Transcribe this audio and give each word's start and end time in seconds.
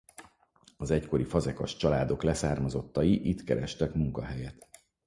Az 0.77 0.91
egykori 0.91 1.23
fazekas 1.23 1.75
családok 1.75 2.23
leszármazottai 2.23 3.29
itt 3.29 3.43
kerestek 3.43 3.93
munkahelyet. 3.93 4.67